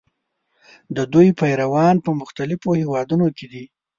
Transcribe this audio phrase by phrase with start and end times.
[0.95, 3.63] د دوی پیروان په مختلفو هېوادونو کې دي.